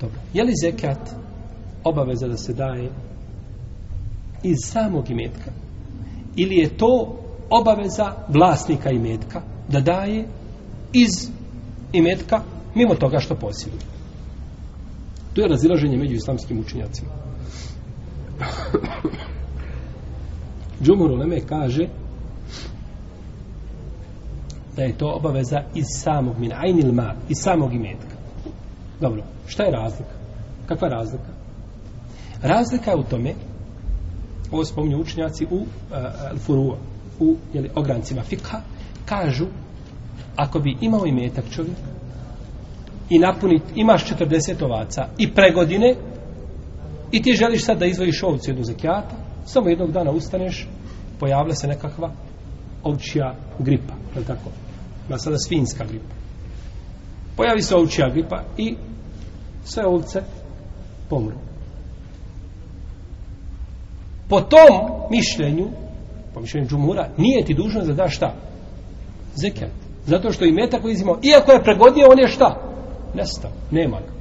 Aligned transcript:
Dobro. 0.00 0.18
Je 0.34 0.44
li 0.44 0.52
zekat 0.62 0.98
obaveza 1.84 2.28
da 2.28 2.36
se 2.36 2.52
daje 2.52 2.90
iz 4.42 4.56
samog 4.62 5.10
imetka? 5.10 5.50
Ili 6.36 6.56
je 6.56 6.76
to 6.76 7.18
obaveza 7.50 8.12
vlasnika 8.28 8.90
imetka 8.90 9.42
da 9.68 9.80
daje 9.80 10.24
iz 10.92 11.30
imetka 11.92 12.42
mimo 12.74 12.94
toga 12.94 13.18
što 13.18 13.34
posjeduje? 13.34 13.82
To 15.34 15.40
je 15.40 15.48
razilaženje 15.48 15.96
među 15.96 16.14
islamskim 16.14 16.60
učenjacima. 16.60 17.10
Džumur 20.82 21.10
Uleme 21.10 21.40
kaže 21.40 21.88
da 24.76 24.82
je 24.82 24.98
to 24.98 25.12
obaveza 25.16 25.62
iz 25.74 25.84
samog 25.88 26.38
min 26.38 26.52
ajnil 26.52 26.92
ma, 26.92 27.14
iz 27.28 27.36
samog 27.40 27.74
imetka. 27.74 28.15
Dobro, 29.00 29.22
šta 29.46 29.62
je 29.62 29.70
razlika? 29.70 30.12
Kakva 30.66 30.88
je 30.88 30.94
razlika? 30.94 31.32
Razlika 32.42 32.90
je 32.90 32.96
u 32.96 33.02
tome, 33.02 33.34
ovo 34.50 34.64
spominju 34.64 35.00
učenjaci 35.00 35.46
u 35.50 35.56
uh, 35.56 35.66
furua, 36.38 36.76
u 37.20 37.36
jeli, 37.52 37.70
ograncima 37.74 38.22
fikha, 38.22 38.60
kažu, 39.04 39.46
ako 40.36 40.58
bi 40.58 40.76
imao 40.80 41.06
imetak 41.06 41.44
čovjek 41.50 41.76
i 43.10 43.18
napunit, 43.18 43.62
imaš 43.74 44.10
40 44.10 44.64
ovaca 44.64 45.08
i 45.18 45.34
pregodine 45.34 45.94
i 47.12 47.22
ti 47.22 47.32
želiš 47.32 47.64
sad 47.64 47.78
da 47.78 47.86
izvojiš 47.86 48.22
ovcu 48.22 48.50
jednu 48.50 48.64
zakijata, 48.64 49.16
samo 49.44 49.68
jednog 49.68 49.92
dana 49.92 50.10
ustaneš, 50.10 50.68
pojavlja 51.20 51.54
se 51.54 51.66
nekakva 51.66 52.12
ovčija 52.82 53.34
gripa, 53.58 53.94
je 54.14 54.20
li 54.20 54.26
tako? 54.26 54.50
Ima 55.08 55.18
sada 55.18 55.38
svinska 55.38 55.84
gripa. 55.84 56.14
Pojavi 57.36 57.62
se 57.62 57.76
ovčija 57.76 58.10
gripa 58.10 58.42
i 58.56 58.76
sve 59.64 59.86
ovce 59.86 60.22
pomru. 61.08 61.36
Po 64.28 64.40
tom 64.40 65.08
mišljenju, 65.10 65.68
po 66.34 66.40
mišljenju 66.40 66.66
džumura, 66.66 67.08
nije 67.16 67.44
ti 67.44 67.54
dužno 67.54 67.84
da 67.84 67.92
daš 67.92 68.16
šta? 68.16 68.34
Zekat. 69.34 69.70
Zato 70.06 70.32
što 70.32 70.44
i 70.44 70.52
meta 70.52 70.80
koji 70.80 70.92
izimao, 70.92 71.18
iako 71.22 71.52
je 71.52 71.62
pregodio, 71.62 72.06
on 72.10 72.18
je 72.18 72.28
šta? 72.28 72.60
Nestao. 73.14 73.50
Nema 73.70 73.96
ga. 73.96 74.12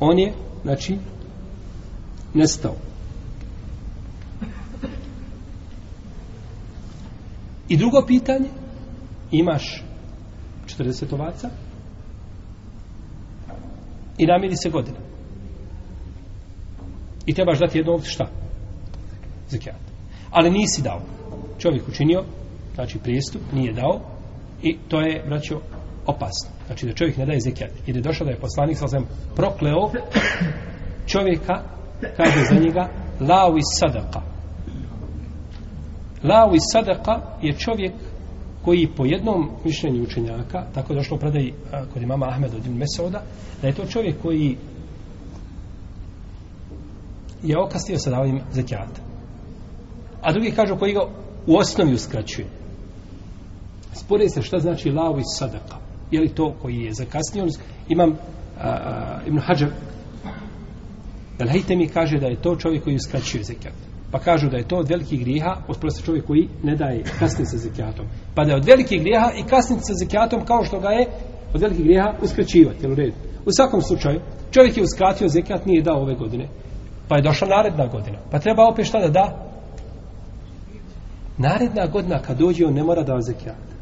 On 0.00 0.18
je, 0.18 0.32
znači, 0.62 0.98
nestao. 2.34 2.74
I 7.68 7.76
drugo 7.76 8.04
pitanje, 8.06 8.48
imaš 9.30 9.84
40 10.78 11.14
ovaca 11.14 11.50
i 14.18 14.26
namiri 14.26 14.56
se 14.56 14.70
godina. 14.70 14.98
I 17.26 17.34
trebaš 17.34 17.58
dati 17.58 17.78
jednu 17.78 17.92
ovcu 17.92 18.10
šta? 18.10 18.26
Zekijat. 19.48 19.80
Ali 20.30 20.50
nisi 20.50 20.82
dao. 20.82 21.00
Čovjek 21.58 21.88
učinio, 21.88 22.24
znači 22.74 22.98
prijestup, 22.98 23.42
nije 23.52 23.72
dao 23.72 24.00
i 24.62 24.76
to 24.88 25.00
je, 25.00 25.22
braćo, 25.26 25.60
opasno. 26.06 26.50
Znači 26.66 26.86
da 26.86 26.92
čovjek 26.92 27.16
ne 27.16 27.26
daje 27.26 27.40
zekijat. 27.40 27.70
Jer 27.86 27.96
je 27.96 28.02
došao 28.02 28.24
da 28.24 28.30
je 28.30 28.40
poslanik 28.40 28.78
sa 28.78 28.86
zem 28.86 29.06
prokleo 29.36 29.90
čovjeka, 31.12 31.62
kaže 32.16 32.44
za 32.48 32.54
njega, 32.54 32.88
lao 33.20 33.56
iz 33.56 33.64
sadaka. 33.80 34.20
Lao 36.22 36.54
iz 36.54 36.62
sadaka 36.72 37.20
je 37.42 37.52
čovjek 37.52 37.92
koji 38.64 38.88
po 38.96 39.04
jednom 39.04 39.50
mišljenju 39.64 40.02
učenjaka, 40.02 40.64
tako 40.74 40.92
je 40.92 40.96
došlo 40.96 41.16
predaj 41.16 41.52
kod 41.92 42.02
imama 42.02 42.26
Ahmeda 42.28 42.56
od 42.56 42.68
Mesoda, 42.68 43.22
da 43.62 43.68
je 43.68 43.74
to 43.74 43.86
čovjek 43.86 44.22
koji 44.22 44.56
je 47.42 47.62
okastio 47.62 47.98
sa 47.98 48.10
davanjem 48.10 48.40
zekijata. 48.52 49.00
A 50.22 50.32
drugi 50.32 50.50
kažu 50.50 50.76
koji 50.76 50.92
ga 50.92 51.00
u 51.46 51.56
osnovi 51.56 51.94
uskraćuje. 51.94 52.46
Spore 53.92 54.28
se 54.28 54.42
šta 54.42 54.58
znači 54.58 54.90
lao 54.90 55.18
i 55.18 55.22
sadaka. 55.38 55.76
Je 56.10 56.20
li 56.20 56.28
to 56.28 56.54
koji 56.62 56.76
je 56.76 56.92
zakasnio? 56.92 57.46
Imam 57.88 58.10
a, 58.10 58.68
a, 58.68 59.20
Ibn 59.26 59.38
Hajar 59.38 59.70
Belhejte 61.38 61.76
mi 61.76 61.88
kaže 61.88 62.18
da 62.18 62.26
je 62.26 62.42
to 62.42 62.56
čovjek 62.56 62.84
koji 62.84 62.96
uskraćuje 62.96 63.44
zekijat. 63.44 63.74
Pa 64.12 64.18
kažu 64.18 64.48
da 64.50 64.56
je 64.56 64.68
to 64.68 64.76
od 64.76 64.88
velikih 64.88 65.20
grijeha 65.20 65.56
osprosti 65.68 66.04
čovjek 66.04 66.26
koji 66.26 66.48
ne 66.62 66.76
daje 66.76 67.02
kasni 67.18 67.46
sa 67.46 67.56
zekijatom. 67.56 68.06
Pa 68.34 68.44
da 68.44 68.50
je 68.50 68.56
od 68.56 68.64
velikih 68.64 69.00
grijeha 69.00 69.30
i 69.36 69.42
kasni 69.42 69.76
sa 69.80 69.94
zekijatom 69.94 70.44
kao 70.44 70.64
što 70.64 70.80
ga 70.80 70.88
je 70.88 71.06
od 71.54 71.60
velikih 71.60 71.84
grijeha 71.84 72.14
uskraćivati. 72.22 72.78
Jel 72.82 72.92
u 72.92 72.94
redu? 72.94 73.16
U 73.46 73.50
svakom 73.56 73.80
slučaju, 73.82 74.20
čovjek 74.50 74.76
je 74.76 74.82
uskratio 74.82 75.28
zekijat, 75.28 75.66
nije 75.66 75.82
dao 75.82 76.00
ove 76.00 76.14
godine. 76.14 76.48
Pa 77.08 77.16
je 77.16 77.22
došla 77.22 77.48
naredna 77.48 77.86
godina. 77.86 78.18
Pa 78.30 78.38
treba 78.38 78.68
opet 78.68 78.86
šta 78.86 79.00
da 79.00 79.08
da? 79.08 79.52
Naredna 81.38 81.86
godina 81.86 82.18
kad 82.18 82.38
dođe, 82.38 82.66
on 82.66 82.74
ne 82.74 82.84
mora 82.84 83.02
da 83.02 83.20
zekijat. 83.20 83.72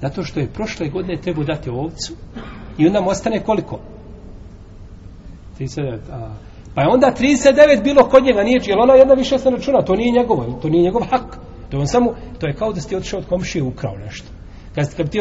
Zato 0.00 0.22
što 0.22 0.40
je 0.40 0.52
prošle 0.52 0.88
godine 0.88 1.20
trebao 1.20 1.44
dati 1.44 1.70
ovcu 1.70 2.12
i 2.78 2.86
onda 2.86 3.00
mu 3.00 3.08
ostane 3.08 3.44
koliko? 3.44 3.80
39. 5.58 5.98
A, 6.12 6.34
Pa 6.74 6.82
je 6.82 6.88
onda 6.88 7.12
39 7.20 7.82
bilo 7.84 8.04
kod 8.04 8.24
njega, 8.24 8.42
nije 8.42 8.60
čijel 8.60 8.80
ona 8.80 8.94
jedna 8.94 9.14
više 9.14 9.38
se 9.38 9.50
računa, 9.50 9.82
to 9.82 9.94
nije 9.94 10.12
njegovo, 10.12 10.58
to 10.62 10.68
nije 10.68 10.82
njegov 10.82 11.02
hak. 11.10 11.38
To 11.70 11.76
je 11.76 11.80
on 11.80 11.86
samo, 11.86 12.14
to 12.38 12.46
je 12.46 12.54
kao 12.54 12.72
da 12.72 12.80
si 12.80 12.96
otišao 12.96 13.18
od 13.18 13.26
komšije 13.26 13.62
ukrao 13.62 13.96
nešto. 13.96 14.28
Kad, 14.74 14.96
kad 14.96 15.10
ti 15.10 15.20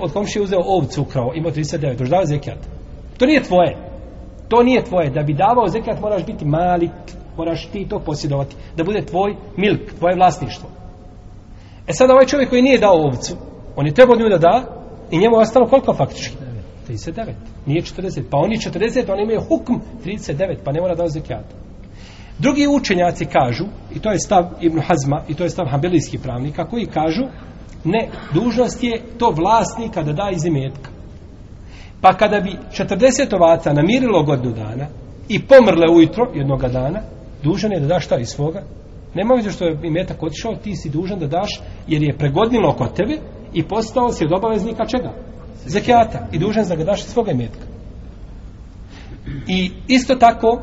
od 0.00 0.12
komšije 0.12 0.42
uzeo 0.42 0.60
ovcu 0.64 1.02
ukrao, 1.02 1.32
imao 1.34 1.52
39, 1.52 1.98
to 1.98 2.04
dao 2.04 2.24
zekijat. 2.24 2.58
To 3.18 3.26
nije 3.26 3.42
tvoje. 3.42 3.76
To 4.48 4.62
nije 4.62 4.84
tvoje. 4.84 5.10
Da 5.10 5.22
bi 5.22 5.34
davao 5.34 5.68
zekijat 5.68 6.00
moraš 6.00 6.26
biti 6.26 6.44
malik, 6.44 6.90
moraš 7.36 7.66
ti 7.66 7.86
to 7.88 7.98
posjedovati. 7.98 8.56
Da 8.76 8.84
bude 8.84 9.04
tvoj 9.04 9.36
milk, 9.56 9.80
tvoje 9.98 10.16
vlasništvo. 10.16 10.68
E 11.88 11.92
sad 11.92 12.10
ovaj 12.10 12.26
čovjek 12.26 12.50
koji 12.50 12.62
nije 12.62 12.78
dao 12.78 13.06
ovcu, 13.06 13.36
on 13.76 13.86
je 13.86 13.94
trebao 13.94 14.16
nju 14.16 14.28
da 14.28 14.38
da 14.38 14.62
i 15.10 15.18
njemu 15.18 15.36
je 15.36 15.40
ostalo 15.40 15.68
koliko 15.68 15.94
faktički? 15.94 16.41
39. 16.92 17.32
Nije 17.66 17.82
40. 17.82 18.22
Pa 18.30 18.36
oni 18.38 18.56
40, 18.56 19.12
oni 19.12 19.22
imaju 19.22 19.40
hukm 19.40 19.72
39, 20.04 20.56
pa 20.64 20.72
ne 20.72 20.80
mora 20.80 20.94
da 20.94 21.08
zekijat. 21.08 21.44
Drugi 22.38 22.66
učenjaci 22.66 23.24
kažu, 23.24 23.64
i 23.94 23.98
to 23.98 24.10
je 24.10 24.18
stav 24.18 24.44
Ibn 24.60 24.80
Hazma, 24.80 25.22
i 25.28 25.34
to 25.34 25.44
je 25.44 25.50
stav 25.50 25.66
hambelijskih 25.66 26.20
pravnika, 26.20 26.64
koji 26.64 26.86
kažu, 26.86 27.22
ne, 27.84 28.08
dužnost 28.34 28.82
je 28.84 29.02
to 29.18 29.30
vlasnika 29.30 30.02
da 30.02 30.12
da 30.12 30.30
iz 30.32 30.44
imetka. 30.44 30.90
Pa 32.00 32.12
kada 32.12 32.40
bi 32.40 32.56
40 32.72 33.36
ovaca 33.36 33.72
namirilo 33.72 34.22
godinu 34.22 34.54
dana 34.54 34.86
i 35.28 35.42
pomrle 35.46 35.86
ujutro 35.94 36.30
jednoga 36.34 36.68
dana, 36.68 37.00
dužan 37.42 37.72
je 37.72 37.80
da 37.80 37.86
daš 37.86 38.04
šta 38.04 38.18
iz 38.18 38.28
svoga. 38.28 38.62
Nema 39.14 39.34
vidio 39.34 39.52
što 39.52 39.64
je 39.64 39.78
imetak 39.82 40.22
otišao, 40.22 40.56
ti 40.56 40.76
si 40.76 40.90
dužan 40.90 41.18
da 41.18 41.26
daš, 41.26 41.60
jer 41.88 42.02
je 42.02 42.18
pregodnilo 42.18 42.72
kod 42.72 42.94
tebe 42.94 43.18
i 43.54 43.62
postao 43.62 44.12
si 44.12 44.24
od 44.24 44.32
obaveznika 44.32 44.86
čega? 44.86 45.12
Zekijata 45.66 46.28
i 46.32 46.38
dužan 46.38 46.64
za 46.64 46.74
ga 46.76 46.84
daš 46.84 47.02
svoga 47.02 47.30
imetka. 47.30 47.66
I 49.46 49.70
isto 49.88 50.14
tako, 50.14 50.60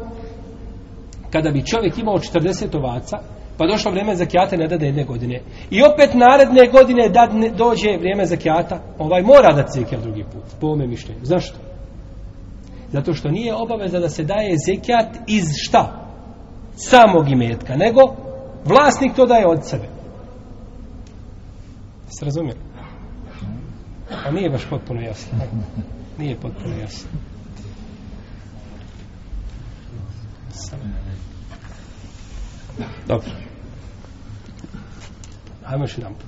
kada 1.31 1.51
bi 1.51 1.65
čovjek 1.65 1.97
imao 1.97 2.17
40 2.17 2.77
ovaca, 2.77 3.17
pa 3.57 3.67
došlo 3.67 3.91
vrijeme 3.91 4.15
zakijata 4.15 4.57
ne 4.57 4.67
dade 4.67 4.85
jedne 4.85 5.03
godine. 5.03 5.41
I 5.71 5.81
opet 5.83 6.13
naredne 6.13 6.67
godine 6.71 7.09
da 7.09 7.27
dođe 7.57 7.97
vrijeme 7.99 8.25
zakijata, 8.25 8.81
ovaj 8.97 9.21
mora 9.21 9.53
da 9.55 9.67
zekijat 9.67 10.03
drugi 10.03 10.23
put, 10.23 10.43
po 10.59 10.67
ome 10.67 10.87
mišljenju. 10.87 11.19
Zašto? 11.23 11.57
Zato 12.91 13.13
što 13.13 13.29
nije 13.29 13.55
obaveza 13.55 13.99
da 13.99 14.09
se 14.09 14.23
daje 14.23 14.55
zekijat 14.65 15.17
iz 15.27 15.45
šta? 15.55 16.05
Samog 16.75 17.31
imetka, 17.31 17.75
nego 17.75 18.01
vlasnik 18.65 19.15
to 19.15 19.25
daje 19.25 19.47
od 19.47 19.67
sebe. 19.67 19.87
Jeste 22.07 22.25
razumijeli? 22.25 22.68
A 24.09 24.31
nije 24.31 24.49
baš 24.49 24.65
potpuno 24.69 25.01
jasno. 25.01 25.39
Nije 26.17 26.35
potpuno 26.35 26.75
jasno. 26.75 27.09
Dobro. 33.07 33.29
Hajmo 35.63 35.83
još 35.83 35.97
jedan 35.97 36.13
put. 36.13 36.25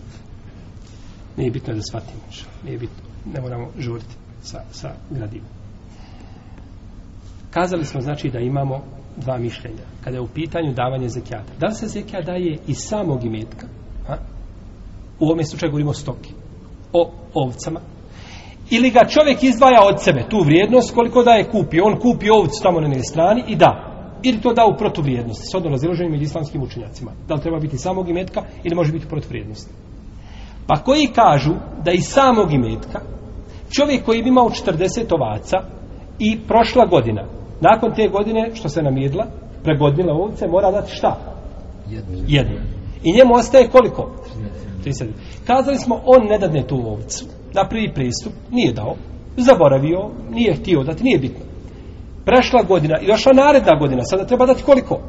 Nije 1.38 1.52
bitno 1.52 1.74
da 1.74 1.82
shvatimo. 1.82 2.22
Nije 2.64 2.78
bitno. 2.78 3.04
Ne 3.34 3.42
moramo 3.42 3.68
žuriti 3.78 4.16
sa, 4.42 4.64
sa 4.72 4.94
gradivom. 5.10 5.48
Kazali 7.52 7.86
smo 7.86 8.02
znači 8.02 8.30
da 8.30 8.40
imamo 8.40 8.84
dva 9.18 9.38
mišljenja. 9.38 9.84
Kada 10.04 10.18
je 10.18 10.22
u 10.22 10.28
pitanju 10.28 10.74
davanje 10.74 11.10
zekijata. 11.10 11.54
Da 11.60 11.68
li 11.68 11.74
se 11.74 11.88
zekijat 11.88 12.26
daje 12.26 12.58
iz 12.68 12.78
samog 12.78 13.24
imetka? 13.24 13.68
A? 14.08 14.16
U 15.20 15.26
ovom 15.26 15.44
slučaju 15.44 15.72
govorimo 15.72 15.94
stoki 15.94 16.41
o 16.94 17.12
ovcama 17.34 17.80
ili 18.70 18.90
ga 18.90 19.06
čovjek 19.06 19.44
izdvaja 19.44 19.82
od 19.84 20.04
sebe 20.04 20.24
tu 20.30 20.44
vrijednost 20.46 20.96
koliko 20.96 21.24
da 21.24 21.32
je 21.32 21.50
kupi 21.50 21.82
on 21.82 22.00
kupi 22.00 22.30
ovcu 22.30 22.64
tamo 22.64 22.80
na 22.80 22.88
nekoj 22.88 23.04
strani 23.04 23.44
i 23.48 23.56
da 23.56 23.88
ili 24.24 24.42
to 24.42 24.54
da 24.54 24.66
u 24.66 24.78
protuvrijednosti 24.78 25.46
s 25.52 25.56
odno 25.56 25.70
raziloženim 25.70 26.12
među 26.12 26.24
islamskim 26.24 26.62
učenjacima 26.62 27.12
da 27.28 27.34
li 27.34 27.42
treba 27.42 27.60
biti 27.60 27.78
samog 27.78 28.10
imetka 28.10 28.42
ili 28.64 28.76
može 28.76 28.92
biti 28.92 29.08
protuvrijednosti 29.08 29.74
pa 30.68 30.76
koji 30.76 31.08
kažu 31.08 31.54
da 31.86 31.92
iz 31.92 32.06
samog 32.06 32.54
imetka 32.54 33.00
čovjek 33.72 34.06
koji 34.06 34.24
bi 34.24 34.30
imao 34.30 34.50
40 34.50 35.16
ovaca 35.16 35.58
i 36.20 36.40
prošla 36.48 36.86
godina. 36.86 37.26
Nakon 37.62 37.94
te 37.96 38.08
godine 38.08 38.52
što 38.54 38.70
se 38.70 38.82
namirila, 38.82 39.26
pregodnila 39.64 40.14
ovce, 40.14 40.48
mora 40.48 40.72
dati 40.72 40.92
šta? 40.92 41.18
Jedno. 41.90 42.18
Jednu. 42.28 42.56
I 43.04 43.14
njemu 43.14 43.34
ostaje 43.34 43.68
koliko? 43.68 44.12
30. 44.86 45.06
Kazali 45.48 45.78
smo, 45.78 46.02
on 46.06 46.28
ne 46.28 46.38
dadne 46.38 46.68
tu 46.68 46.76
ovcu. 46.76 47.26
Na 47.54 47.68
prvi 47.70 47.94
pristup 47.94 48.34
nije 48.52 48.74
dao, 48.74 48.96
zaboravio, 49.38 50.10
nije 50.32 50.54
htio 50.54 50.84
dati, 50.84 51.04
nije 51.04 51.20
bitno. 51.20 51.46
Prešla 52.26 52.64
godina 52.64 53.00
i 53.00 53.08
došla 53.08 53.32
naredna 53.34 53.76
godina, 53.80 54.04
sada 54.04 54.26
treba 54.26 54.46
dati 54.46 54.64
koliko? 54.64 55.00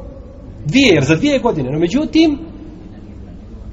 Dvije, 0.65 0.93
jer 0.93 1.03
za 1.03 1.15
dvije 1.15 1.39
godine. 1.39 1.71
No 1.71 1.79
međutim, 1.79 2.39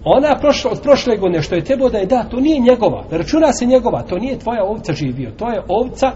ona 0.05 0.37
prošla, 0.41 0.71
od 0.71 0.83
prošle 0.83 1.17
godine 1.17 1.43
što 1.43 1.55
je 1.55 1.65
trebao 1.65 1.89
da 1.89 1.99
je 1.99 2.07
da, 2.07 2.25
to 2.25 2.41
nije 2.41 2.61
njegova. 2.61 3.05
Računa 3.11 3.53
se 3.53 3.67
njegova, 3.67 4.03
to 4.03 4.19
nije 4.19 4.39
tvoja 4.39 4.65
ovca 4.65 4.93
živio. 4.93 5.31
To 5.31 5.51
je 5.51 5.63
ovca 5.69 6.11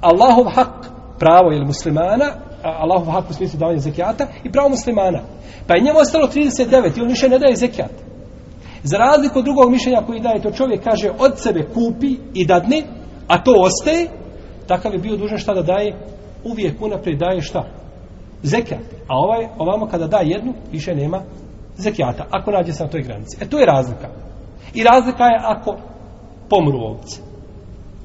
Allahov 0.00 0.44
hak, 0.54 0.90
pravo 1.18 1.52
ili 1.52 1.64
muslimana, 1.64 2.26
Allahov 2.62 3.12
hak 3.12 3.30
u 3.30 3.34
smislu 3.34 3.58
davanja 3.58 3.78
zekijata 3.78 4.26
i 4.44 4.52
pravo 4.52 4.68
muslimana. 4.68 5.20
Pa 5.66 5.74
je 5.74 5.82
njemu 5.82 5.98
ostalo 5.98 6.26
39 6.26 6.98
i 6.98 7.00
on 7.00 7.08
više 7.08 7.28
ne 7.28 7.38
daje 7.38 7.56
zekijat. 7.56 8.07
Za 8.82 8.98
razliku 8.98 9.38
od 9.38 9.44
drugog 9.44 9.70
mišljenja 9.70 10.02
koji 10.06 10.20
daje 10.20 10.42
to 10.42 10.50
čovjek 10.50 10.84
kaže 10.84 11.10
od 11.18 11.32
sebe 11.38 11.66
kupi 11.74 12.16
i 12.34 12.46
dadne, 12.46 12.82
a 13.26 13.42
to 13.44 13.54
ostaje, 13.56 14.08
takav 14.66 14.92
je 14.92 14.98
bio 14.98 15.16
dužan 15.16 15.38
šta 15.38 15.54
da 15.54 15.62
daje, 15.62 15.96
uvijek 16.44 16.82
unaprijed 16.82 17.18
daje 17.18 17.40
šta? 17.40 17.64
Zekijat. 18.42 18.82
A 19.08 19.16
ovaj, 19.16 19.46
ovamo 19.58 19.86
kada 19.86 20.06
da 20.06 20.18
jednu, 20.18 20.54
više 20.72 20.94
nema 20.94 21.22
zekijata, 21.76 22.26
ako 22.30 22.50
nađe 22.50 22.72
se 22.72 22.84
na 22.84 22.90
toj 22.90 23.02
granici. 23.02 23.36
E 23.40 23.48
to 23.48 23.58
je 23.58 23.66
razlika. 23.66 24.08
I 24.74 24.84
razlika 24.84 25.24
je 25.24 25.40
ako 25.42 25.76
pomru 26.50 26.78
ovce. 26.78 27.20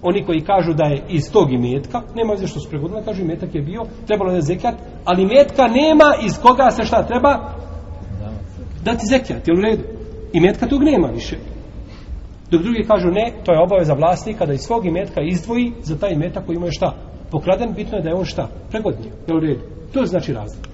Oni 0.02 0.25
koji 0.25 0.42
kažu 0.42 0.74
da 0.74 0.84
je 0.84 1.04
iz 1.10 1.31
tog 1.31 1.54
imetka, 1.54 2.02
nema 2.16 2.34
veze 2.34 2.48
što 2.48 2.60
su 2.60 2.70
pregodili, 2.70 3.06
kažu 3.06 3.22
imetak 3.22 3.56
je 3.56 3.62
bio, 3.62 3.86
trebalo 4.08 4.31
je 4.31 4.42
zekijat, 4.42 4.75
ali 5.06 5.22
imetka 5.22 5.68
nema 5.68 6.14
iz 6.25 6.40
koga 6.42 6.72
se 6.72 6.84
šta 6.84 7.04
treba 7.04 7.54
dati 8.84 9.06
zekijat, 9.06 9.48
jel 9.48 9.58
u 9.58 9.62
redu? 9.62 9.84
Imetka 10.33 10.68
tog 10.68 10.83
nema 10.83 11.07
više. 11.07 11.38
Dok 12.51 12.62
drugi 12.62 12.83
kažu 12.88 13.07
ne, 13.07 13.33
to 13.45 13.53
je 13.53 13.63
obaveza 13.63 13.94
vlasnika 13.94 14.45
da 14.45 14.53
iz 14.53 14.62
svog 14.62 14.85
imetka 14.85 15.21
izdvoji 15.21 15.74
za 15.83 15.97
taj 15.97 16.13
imetak 16.13 16.45
koji 16.45 16.59
mu 16.59 16.65
je 16.65 16.71
šta? 16.71 16.95
Pokraden, 17.31 17.74
bitno 17.74 17.97
je 17.97 18.03
da 18.03 18.09
je 18.09 18.15
on 18.15 18.25
šta? 18.25 18.50
Pregodnije, 18.69 19.12
je 19.27 19.35
u 19.35 19.39
redu? 19.39 19.62
To 19.94 20.06
znači 20.06 20.33
razlika. 20.33 20.73